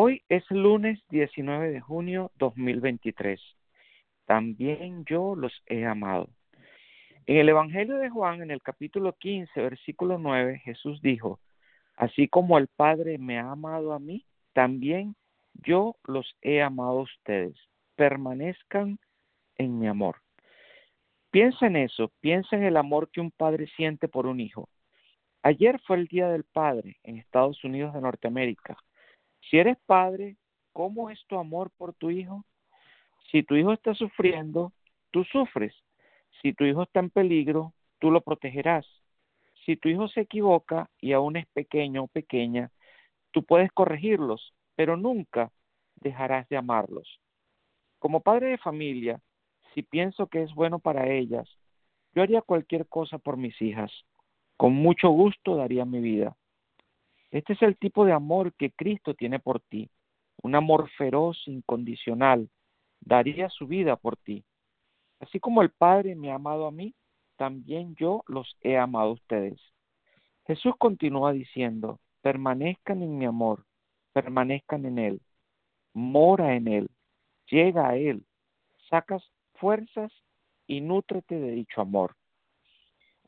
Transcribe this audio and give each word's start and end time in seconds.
Hoy 0.00 0.22
es 0.28 0.48
lunes 0.48 1.00
19 1.08 1.72
de 1.72 1.80
junio 1.80 2.30
2023. 2.36 3.40
También 4.26 5.04
yo 5.06 5.34
los 5.34 5.52
he 5.66 5.86
amado. 5.86 6.28
En 7.26 7.38
el 7.38 7.48
Evangelio 7.48 7.96
de 7.96 8.08
Juan, 8.08 8.40
en 8.40 8.52
el 8.52 8.62
capítulo 8.62 9.14
15, 9.14 9.60
versículo 9.60 10.16
9, 10.16 10.60
Jesús 10.60 11.02
dijo, 11.02 11.40
Así 11.96 12.28
como 12.28 12.58
el 12.58 12.68
Padre 12.68 13.18
me 13.18 13.40
ha 13.40 13.50
amado 13.50 13.92
a 13.92 13.98
mí, 13.98 14.24
también 14.52 15.16
yo 15.54 15.96
los 16.04 16.32
he 16.42 16.62
amado 16.62 17.00
a 17.00 17.02
ustedes. 17.02 17.56
Permanezcan 17.96 19.00
en 19.56 19.80
mi 19.80 19.88
amor. 19.88 20.18
Piensa 21.32 21.66
en 21.66 21.74
eso, 21.74 22.12
piensa 22.20 22.54
en 22.54 22.62
el 22.62 22.76
amor 22.76 23.10
que 23.10 23.20
un 23.20 23.32
padre 23.32 23.66
siente 23.74 24.06
por 24.06 24.28
un 24.28 24.38
hijo. 24.38 24.68
Ayer 25.42 25.80
fue 25.80 25.96
el 25.96 26.06
Día 26.06 26.28
del 26.28 26.44
Padre 26.44 26.98
en 27.02 27.18
Estados 27.18 27.64
Unidos 27.64 27.94
de 27.94 28.00
Norteamérica. 28.00 28.76
Si 29.48 29.58
eres 29.58 29.78
padre, 29.86 30.36
¿cómo 30.72 31.10
es 31.10 31.24
tu 31.26 31.38
amor 31.38 31.70
por 31.76 31.94
tu 31.94 32.10
hijo? 32.10 32.44
Si 33.30 33.42
tu 33.42 33.56
hijo 33.56 33.72
está 33.72 33.94
sufriendo, 33.94 34.72
tú 35.10 35.24
sufres. 35.24 35.74
Si 36.42 36.52
tu 36.52 36.64
hijo 36.64 36.82
está 36.82 37.00
en 37.00 37.10
peligro, 37.10 37.72
tú 37.98 38.10
lo 38.10 38.20
protegerás. 38.20 38.86
Si 39.64 39.76
tu 39.76 39.88
hijo 39.88 40.08
se 40.08 40.22
equivoca 40.22 40.90
y 41.00 41.12
aún 41.12 41.36
es 41.36 41.46
pequeño 41.48 42.04
o 42.04 42.08
pequeña, 42.08 42.70
tú 43.30 43.42
puedes 43.42 43.70
corregirlos, 43.72 44.54
pero 44.76 44.96
nunca 44.96 45.50
dejarás 45.96 46.48
de 46.48 46.56
amarlos. 46.56 47.20
Como 47.98 48.20
padre 48.20 48.48
de 48.48 48.58
familia, 48.58 49.20
si 49.74 49.82
pienso 49.82 50.26
que 50.28 50.42
es 50.42 50.54
bueno 50.54 50.78
para 50.78 51.10
ellas, 51.10 51.48
yo 52.14 52.22
haría 52.22 52.42
cualquier 52.42 52.86
cosa 52.86 53.18
por 53.18 53.36
mis 53.36 53.60
hijas. 53.60 53.92
Con 54.56 54.74
mucho 54.74 55.08
gusto 55.10 55.56
daría 55.56 55.84
mi 55.84 56.00
vida. 56.00 56.36
Este 57.30 57.52
es 57.52 57.62
el 57.62 57.76
tipo 57.76 58.04
de 58.04 58.12
amor 58.12 58.54
que 58.54 58.70
Cristo 58.70 59.14
tiene 59.14 59.38
por 59.38 59.60
ti, 59.60 59.90
un 60.42 60.54
amor 60.54 60.88
feroz, 60.96 61.36
incondicional. 61.46 62.48
Daría 63.00 63.48
su 63.50 63.66
vida 63.66 63.96
por 63.96 64.16
ti. 64.16 64.44
Así 65.20 65.40
como 65.40 65.62
el 65.62 65.70
Padre 65.70 66.14
me 66.14 66.30
ha 66.30 66.36
amado 66.36 66.66
a 66.66 66.72
mí, 66.72 66.94
también 67.36 67.94
yo 67.96 68.22
los 68.26 68.56
he 68.62 68.76
amado 68.76 69.10
a 69.10 69.12
ustedes. 69.12 69.60
Jesús 70.46 70.74
continúa 70.78 71.32
diciendo, 71.32 72.00
permanezcan 72.22 73.02
en 73.02 73.18
mi 73.18 73.26
amor, 73.26 73.64
permanezcan 74.12 74.86
en 74.86 74.98
Él, 74.98 75.20
mora 75.92 76.54
en 76.56 76.68
Él, 76.68 76.88
llega 77.46 77.88
a 77.88 77.96
Él, 77.96 78.24
sacas 78.88 79.22
fuerzas 79.54 80.12
y 80.66 80.80
nútrete 80.80 81.38
de 81.38 81.50
dicho 81.52 81.80
amor. 81.80 82.16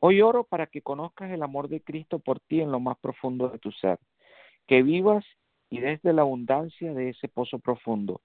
Hoy 0.03 0.19
oro 0.19 0.43
para 0.45 0.65
que 0.65 0.81
conozcas 0.81 1.29
el 1.29 1.43
amor 1.43 1.67
de 1.67 1.83
Cristo 1.83 2.17
por 2.17 2.39
ti 2.39 2.59
en 2.59 2.71
lo 2.71 2.79
más 2.79 2.97
profundo 2.97 3.49
de 3.49 3.59
tu 3.59 3.71
ser, 3.71 3.99
que 4.65 4.81
vivas 4.81 5.23
y 5.69 5.79
desde 5.79 6.11
la 6.11 6.23
abundancia 6.23 6.91
de 6.95 7.09
ese 7.09 7.27
pozo 7.27 7.59
profundo, 7.59 8.21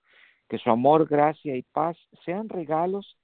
que 0.48 0.56
su 0.56 0.70
amor, 0.70 1.06
gracia 1.06 1.54
y 1.54 1.60
paz 1.62 1.98
sean 2.24 2.48
regalos 2.48 3.18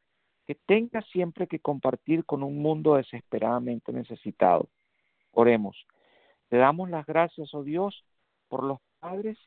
que 0.47 0.55
tengas 0.55 1.07
siempre 1.07 1.47
que 1.47 1.61
compartir 1.61 2.27
con 2.27 2.43
un 2.43 2.59
mundo 2.59 2.97
desesperadamente 2.97 3.91
necesitado. 3.91 4.69
Oremos. 5.31 5.87
Te 6.51 6.59
damos 6.59 6.91
las 6.91 7.07
gracias, 7.07 7.55
oh 7.55 7.63
Dios, 7.63 8.05
por 8.49 8.65
los 8.65 8.81
padres 9.01 9.39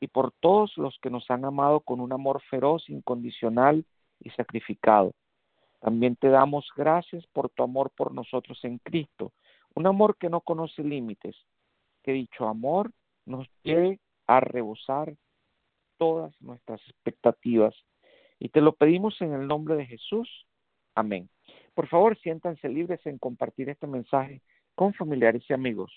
y 0.00 0.08
por 0.08 0.32
todos 0.32 0.76
los 0.76 0.98
que 1.00 1.10
nos 1.10 1.30
han 1.30 1.44
amado 1.44 1.82
con 1.82 2.00
un 2.00 2.12
amor 2.12 2.42
feroz, 2.50 2.90
incondicional 2.90 3.86
y 4.18 4.30
sacrificado. 4.30 5.12
También 5.80 6.16
te 6.16 6.28
damos 6.28 6.68
gracias 6.76 7.26
por 7.28 7.50
tu 7.50 7.62
amor 7.62 7.90
por 7.96 8.12
nosotros 8.14 8.62
en 8.64 8.78
Cristo, 8.78 9.32
un 9.74 9.86
amor 9.86 10.16
que 10.16 10.28
no 10.28 10.40
conoce 10.40 10.82
límites, 10.82 11.36
que 12.02 12.12
dicho 12.12 12.46
amor 12.46 12.92
nos 13.24 13.48
lleve 13.62 13.98
a 14.26 14.40
rebosar 14.40 15.14
todas 15.96 16.34
nuestras 16.40 16.80
expectativas 16.88 17.74
y 18.38 18.48
te 18.48 18.60
lo 18.60 18.72
pedimos 18.72 19.20
en 19.20 19.34
el 19.34 19.46
nombre 19.46 19.76
de 19.76 19.86
Jesús. 19.86 20.46
Amén. 20.94 21.28
Por 21.74 21.88
favor, 21.88 22.18
siéntanse 22.18 22.68
libres 22.68 23.04
en 23.06 23.18
compartir 23.18 23.68
este 23.68 23.86
mensaje 23.86 24.42
con 24.74 24.94
familiares 24.94 25.44
y 25.48 25.52
amigos. 25.52 25.92